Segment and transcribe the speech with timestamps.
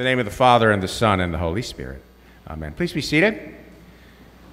[0.00, 2.00] the name of the Father, and the Son, and the Holy Spirit.
[2.48, 2.72] Amen.
[2.72, 3.54] Please be seated.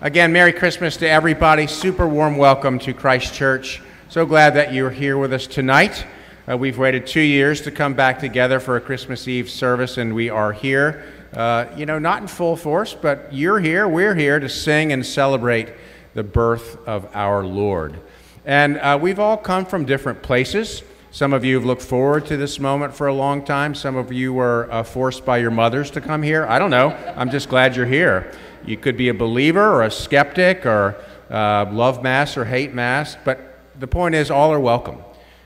[0.02, 1.68] Again, Merry Christmas to everybody.
[1.68, 3.82] Super warm welcome to Christ Church.
[4.10, 6.06] So glad that you're here with us tonight.
[6.52, 10.14] Uh, we've waited two years to come back together for a Christmas Eve service, and
[10.14, 11.06] we are here.
[11.32, 15.06] Uh, you know, not in full force, but you're here, we're here to sing and
[15.06, 15.70] celebrate
[16.14, 17.98] the birth of our Lord.
[18.44, 20.84] And uh, we've all come from different places.
[21.10, 23.74] Some of you have looked forward to this moment for a long time.
[23.74, 26.46] Some of you were uh, forced by your mothers to come here.
[26.46, 26.90] I don't know.
[27.16, 28.34] I'm just glad you're here.
[28.66, 33.16] You could be a believer or a skeptic or uh, love Mass or hate Mass,
[33.24, 34.98] but the point is, all are welcome.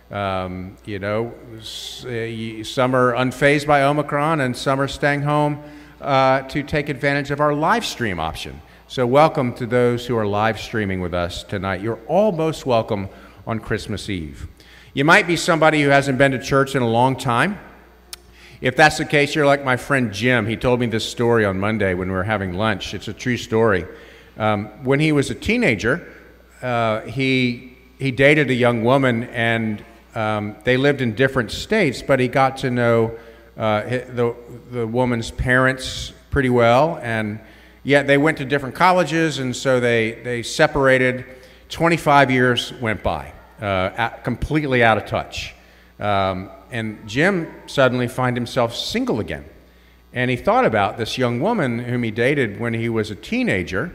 [0.10, 5.62] Um, you know, uh, some are unfazed by Omicron and some are staying home
[6.02, 8.60] uh, to take advantage of our live stream option.
[8.88, 11.82] So, welcome to those who are live streaming with us tonight.
[11.82, 13.10] You're all most welcome
[13.46, 14.48] on Christmas Eve.
[14.94, 17.58] You might be somebody who hasn't been to church in a long time.
[18.59, 20.45] If that's the case, you're like my friend Jim.
[20.45, 22.94] He told me this story on Monday when we were having lunch.
[22.94, 23.85] It's a true story.
[24.38, 26.05] Um, when he was a teenager,
[26.62, 29.82] uh, he, he dated a young woman, and
[30.13, 33.18] um, they lived in different states, but he got to know
[33.55, 34.35] uh, the,
[34.71, 37.40] the woman's parents pretty well, and
[37.84, 41.23] yet they went to different colleges, and so they, they separated.
[41.70, 45.54] 25 years went by uh, completely out of touch.
[45.99, 49.45] Um, and Jim suddenly find himself single again.
[50.13, 53.93] And he thought about this young woman whom he dated when he was a teenager.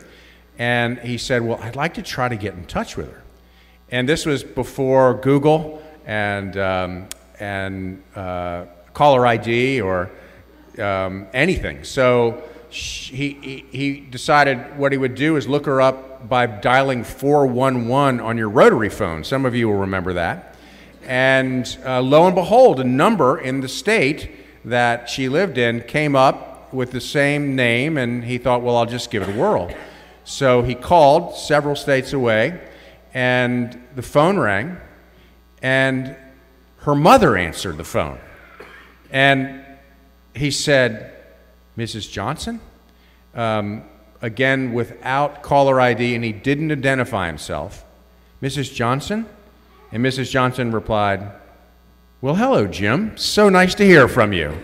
[0.58, 3.22] And he said, Well, I'd like to try to get in touch with her.
[3.90, 10.10] And this was before Google and, um, and uh, caller ID or
[10.78, 11.84] um, anything.
[11.84, 17.04] So he, he, he decided what he would do is look her up by dialing
[17.04, 19.24] 411 on your rotary phone.
[19.24, 20.54] Some of you will remember that.
[21.04, 26.16] And uh, lo and behold, a number in the state that she lived in came
[26.16, 29.70] up with the same name, and he thought, well, I'll just give it a whirl.
[30.24, 32.60] So he called several states away,
[33.14, 34.76] and the phone rang,
[35.62, 36.16] and
[36.78, 38.18] her mother answered the phone.
[39.10, 39.64] And
[40.34, 41.14] he said,
[41.78, 42.10] Mrs.
[42.10, 42.60] Johnson?
[43.34, 43.84] Um,
[44.26, 47.84] again without caller ID, and he didn't identify himself.
[48.42, 48.74] Mrs.
[48.74, 49.26] Johnson?
[49.92, 50.30] And Mrs.
[50.30, 51.30] Johnson replied,
[52.20, 53.16] Well, hello, Jim.
[53.16, 54.52] So nice to hear from you.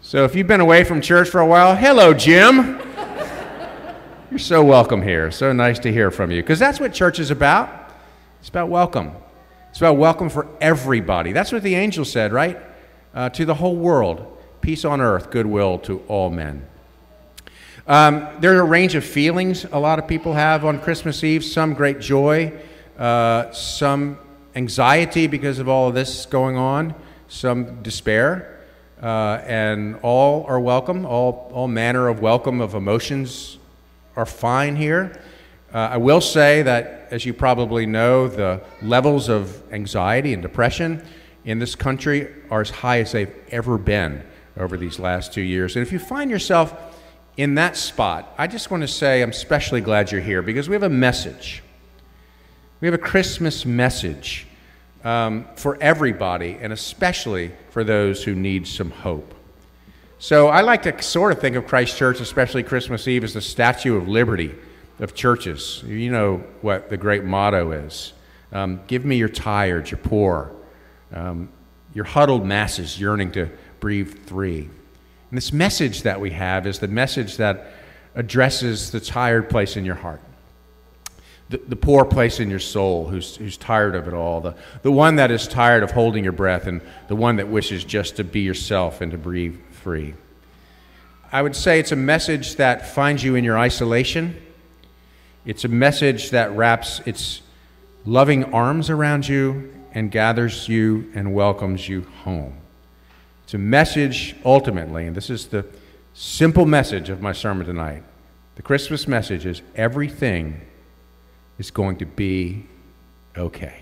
[0.00, 2.80] so if you've been away from church for a while, hello, Jim.
[4.30, 5.32] You're so welcome here.
[5.32, 6.40] So nice to hear from you.
[6.40, 7.90] Because that's what church is about.
[8.38, 9.10] It's about welcome.
[9.70, 11.32] It's about welcome for everybody.
[11.32, 12.60] That's what the angel said, right?
[13.12, 14.38] Uh, to the whole world.
[14.60, 16.68] Peace on earth, goodwill to all men.
[17.84, 21.44] Um, there are a range of feelings a lot of people have on Christmas Eve
[21.44, 22.52] some great joy,
[22.96, 24.18] uh, some
[24.54, 26.94] anxiety because of all of this going on,
[27.26, 28.60] some despair,
[29.02, 31.04] uh, and all are welcome.
[31.04, 33.58] All, all manner of welcome of emotions
[34.14, 35.20] are fine here.
[35.74, 41.04] Uh, I will say that, as you probably know, the levels of anxiety and depression
[41.44, 44.22] in this country are as high as they've ever been
[44.56, 45.74] over these last two years.
[45.74, 46.91] And if you find yourself
[47.36, 50.74] in that spot, I just want to say I'm especially glad you're here because we
[50.74, 51.62] have a message.
[52.80, 54.46] We have a Christmas message
[55.04, 59.34] um, for everybody, and especially for those who need some hope.
[60.18, 63.40] So I like to sort of think of Christ Church, especially Christmas Eve, as the
[63.40, 64.54] statue of liberty
[65.00, 65.82] of churches.
[65.86, 68.12] You know what the great motto is
[68.52, 70.52] um, Give me your tired, your poor,
[71.12, 71.48] um,
[71.94, 73.50] your huddled masses yearning to
[73.80, 74.68] breathe free.
[75.32, 77.72] And this message that we have is the message that
[78.14, 80.20] addresses the tired place in your heart,
[81.48, 84.92] the, the poor place in your soul who's, who's tired of it all, the, the
[84.92, 88.24] one that is tired of holding your breath, and the one that wishes just to
[88.24, 90.12] be yourself and to breathe free.
[91.32, 94.36] I would say it's a message that finds you in your isolation.
[95.46, 97.40] It's a message that wraps its
[98.04, 102.58] loving arms around you and gathers you and welcomes you home.
[103.52, 105.66] It's a message ultimately, and this is the
[106.14, 108.02] simple message of my sermon tonight.
[108.54, 110.62] The Christmas message is everything
[111.58, 112.64] is going to be
[113.36, 113.80] okay.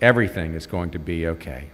[0.00, 1.70] Everything is going to be okay.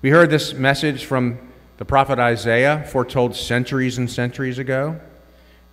[0.00, 1.40] We heard this message from
[1.78, 5.00] the prophet Isaiah, foretold centuries and centuries ago,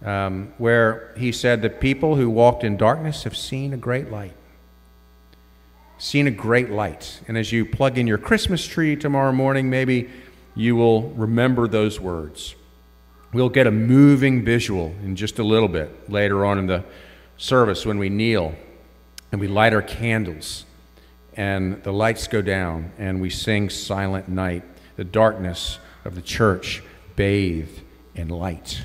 [0.03, 4.33] um, where he said, The people who walked in darkness have seen a great light
[6.01, 7.21] seen a great light.
[7.27, 10.09] And as you plug in your Christmas tree tomorrow morning, maybe
[10.55, 12.55] you will remember those words.
[13.33, 16.83] We'll get a moving visual in just a little bit later on in the
[17.37, 18.55] service when we kneel
[19.31, 20.65] and we light our candles
[21.35, 24.63] and the lights go down and we sing Silent Night.
[24.97, 26.83] the darkness of the church
[27.15, 27.79] bathed
[28.15, 28.81] in light.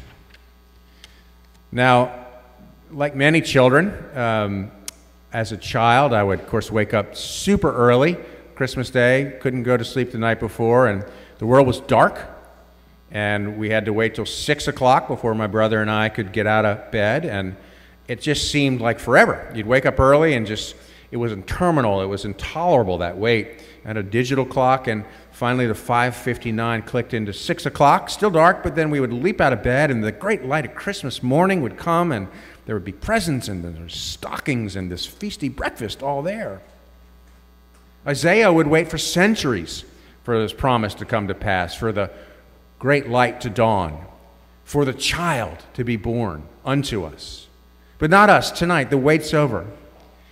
[1.73, 2.27] Now,
[2.91, 4.71] like many children, um,
[5.33, 8.17] as a child, I would, of course, wake up super early,
[8.55, 11.05] Christmas Day, couldn't go to sleep the night before, and
[11.39, 12.19] the world was dark,
[13.11, 16.47] and we had to wait till 6 o'clock before my brother and I could get
[16.47, 17.57] out of bed, and
[18.09, 19.51] it just seemed like forever.
[19.55, 20.75] You'd wake up early and just,
[21.11, 23.63] it was interminable, it was intolerable, that wait.
[23.85, 28.63] I had a digital clock, and finally the 5.59 clicked into 6 o'clock, still dark,
[28.63, 31.61] but then we would leap out of bed, and the great light of Christmas morning
[31.61, 32.29] would come, and
[32.67, 36.61] there would be presents and there stockings and this feasty breakfast all there.
[38.07, 39.85] Isaiah would wait for centuries
[40.25, 42.11] for this promise to come to pass, for the
[42.81, 44.05] great light to dawn,
[44.65, 47.47] for the child to be born unto us.
[47.99, 48.91] But not us tonight.
[48.91, 49.67] The wait's over.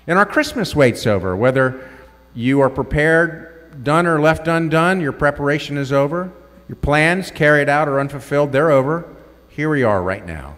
[0.06, 1.36] And our Christmas wait's over.
[1.36, 1.88] Whether
[2.34, 6.32] you are prepared, done, or left undone, your preparation is over.
[6.68, 9.08] Your plans carried out or unfulfilled, they're over.
[9.48, 10.56] Here we are right now.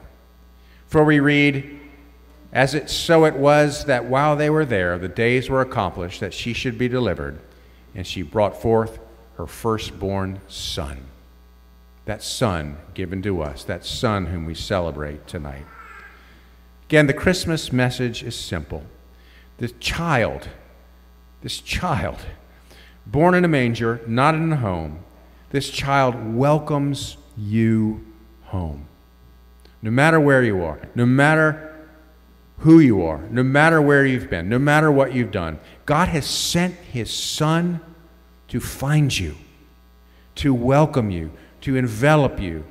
[0.97, 1.79] For we read,
[2.55, 6.33] As it so it was that while they were there, the days were accomplished that
[6.33, 7.39] she should be delivered,
[7.95, 8.99] and she brought forth
[9.37, 11.05] her firstborn son.
[12.07, 15.67] That son given to us, that son whom we celebrate tonight.
[16.87, 18.83] Again, the Christmas message is simple.
[19.59, 20.49] This child,
[21.43, 22.25] this child,
[23.05, 25.01] born in a manger, not in a home,
[25.51, 28.03] this child welcomes you
[28.45, 28.89] home
[29.87, 31.73] no matter where you are, no matter
[32.59, 36.27] who you are, no matter where you've been, no matter what you've done, God has
[36.27, 37.79] sent His Son
[38.49, 39.37] to find you,
[40.35, 41.31] to welcome you,
[41.61, 42.65] to envelop you,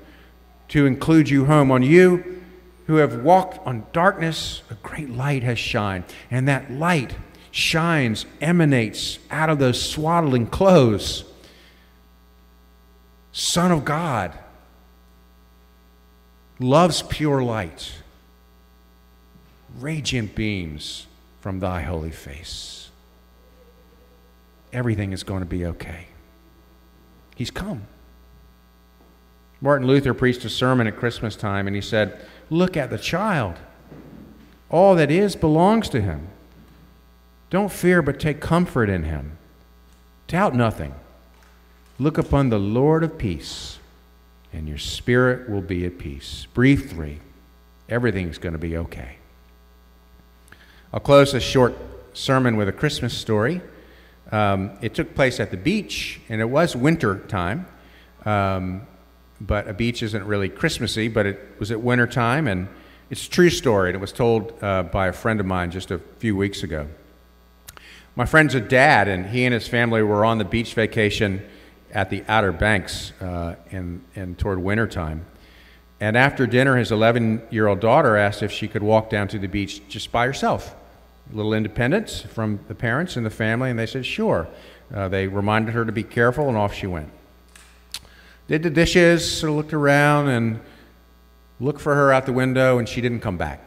[0.68, 1.72] to include you home.
[1.72, 2.44] On you
[2.88, 6.04] who have walked on darkness, a great light has shined.
[6.30, 7.16] And that light
[7.50, 11.24] shines, emanates out of those swaddling clothes.
[13.32, 14.38] Son of God
[16.60, 17.94] loves pure light,
[19.80, 21.08] radiant beams
[21.42, 22.90] from thy holy face.
[24.72, 26.08] Everything is going to be okay.
[27.36, 27.84] He's come.
[29.62, 32.20] Martin Luther preached a sermon at Christmas time and he said,
[32.50, 33.56] Look at the child.
[34.70, 36.28] All that is belongs to him.
[37.50, 39.38] Don't fear, but take comfort in him.
[40.28, 40.94] Doubt nothing.
[41.98, 43.80] Look upon the Lord of peace
[44.56, 46.48] and your spirit will be at peace.
[46.54, 47.20] Breathe three.
[47.90, 49.18] Everything's going to be okay.
[50.94, 51.76] I'll close this short
[52.14, 53.62] sermon with a Christmas story.
[54.32, 57.68] Um, it took place at the beach, and it was winter time.
[58.24, 58.88] Um,
[59.42, 62.70] but a beach isn't really Christmassy, but it was at winter time, and
[63.10, 65.92] it's a true story, and it was told uh, by a friend of mine just
[65.92, 66.88] a few weeks ago.
[68.16, 71.46] My friend's a dad, and he and his family were on the beach vacation
[71.96, 75.26] at the Outer Banks uh, in, in toward wintertime.
[76.02, 79.40] And after dinner, his 11 year old daughter asked if she could walk down to
[79.40, 80.76] the beach just by herself.
[81.32, 84.48] A little independence from the parents and the family, and they said, sure.
[84.94, 87.10] Uh, they reminded her to be careful, and off she went.
[88.48, 90.60] Did the dishes, sort of looked around, and
[91.60, 93.62] looked for her out the window, and she didn't come back.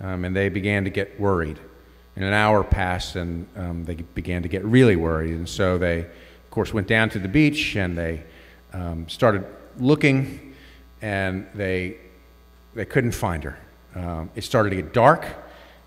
[0.00, 1.58] Um, and they began to get worried.
[2.16, 5.34] And an hour passed, and um, they began to get really worried.
[5.34, 6.06] And so they
[6.48, 8.22] of course, went down to the beach and they
[8.72, 9.44] um, started
[9.78, 10.54] looking,
[11.02, 11.98] and they
[12.74, 13.58] they couldn't find her.
[13.94, 15.26] Um, it started to get dark,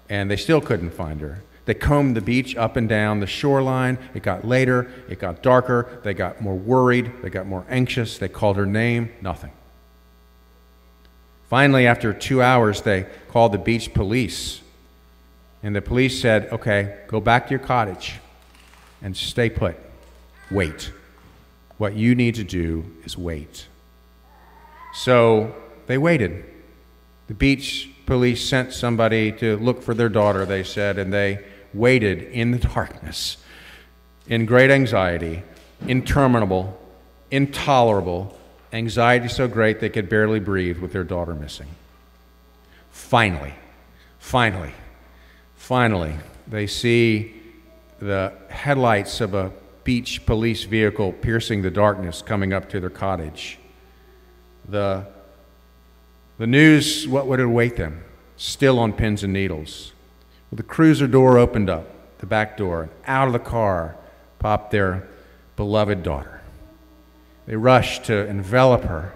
[0.07, 1.41] and they still couldn't find her.
[1.65, 3.97] They combed the beach up and down the shoreline.
[4.13, 5.99] It got later, it got darker.
[6.03, 8.19] They got more worried, they got more anxious.
[8.19, 9.53] They called her name, nothing.
[11.49, 14.61] Finally, after two hours, they called the beach police.
[15.63, 18.19] And the police said, okay, go back to your cottage
[19.01, 19.75] and stay put
[20.51, 20.91] wait.
[21.77, 23.67] What you need to do is wait.
[24.93, 25.55] So
[25.87, 26.45] they waited.
[27.27, 31.43] The beach police sent somebody to look for their daughter, they said, and they
[31.73, 33.37] waited in the darkness,
[34.27, 35.43] in great anxiety,
[35.87, 36.77] interminable,
[37.31, 38.37] intolerable,
[38.73, 41.67] anxiety so great they could barely breathe with their daughter missing.
[42.91, 43.53] Finally,
[44.19, 44.73] finally,
[45.55, 46.15] finally,
[46.47, 47.33] they see
[47.99, 49.51] the headlights of a
[49.83, 53.59] beach police vehicle piercing the darkness coming up to their cottage.
[54.67, 55.05] The,
[56.37, 58.03] the news, what would await them?
[58.37, 59.93] Still on pins and needles.
[60.49, 63.95] Well, the cruiser door opened up, the back door, and out of the car
[64.39, 65.07] popped their
[65.55, 66.41] beloved daughter.
[67.45, 69.13] They rushed to envelop her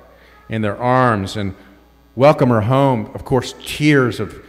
[0.49, 1.55] in their arms and
[2.15, 3.11] welcome her home.
[3.13, 4.43] Of course, tears of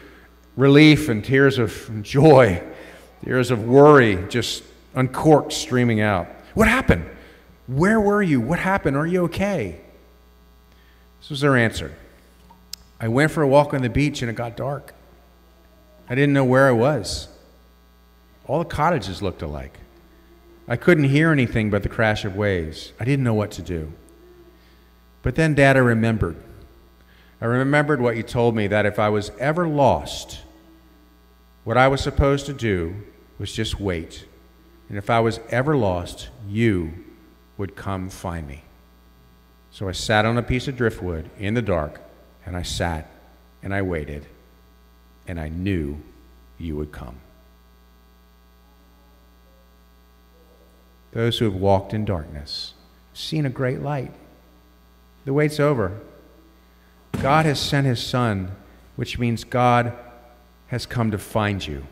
[0.56, 2.62] relief and tears of joy,
[3.24, 4.62] tears of worry just
[4.96, 6.26] uncorked, streaming out.
[6.54, 7.08] What happened?
[7.68, 8.40] Where were you?
[8.40, 8.96] What happened?
[8.96, 9.80] Are you okay?
[11.20, 11.92] This was her answer.
[12.98, 14.94] I went for a walk on the beach and it got dark.
[16.08, 17.28] I didn't know where I was.
[18.46, 19.78] All the cottages looked alike.
[20.68, 22.92] I couldn't hear anything but the crash of waves.
[22.98, 23.92] I didn't know what to do.
[25.22, 26.36] But then, Dad, I remembered.
[27.40, 30.40] I remembered what you told me that if I was ever lost,
[31.64, 32.94] what I was supposed to do
[33.38, 34.24] was just wait.
[34.88, 36.92] And if I was ever lost, you
[37.58, 38.62] would come find me.
[39.70, 42.00] So I sat on a piece of driftwood in the dark,
[42.44, 43.10] and I sat
[43.62, 44.26] and I waited,
[45.26, 46.00] and I knew
[46.58, 47.16] you would come.
[51.12, 52.74] Those who have walked in darkness
[53.12, 54.12] seen a great light.
[55.24, 55.98] The wait's over.
[57.20, 58.54] God has sent his Son,
[58.94, 59.92] which means God
[60.68, 61.86] has come to find you.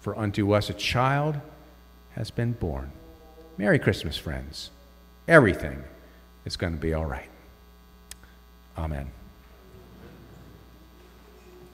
[0.00, 1.40] For unto us a child
[2.14, 2.92] has been born.
[3.58, 4.70] Merry Christmas, friends.
[5.28, 5.84] Everything
[6.44, 7.30] is going to be all right.
[8.76, 9.10] Amen.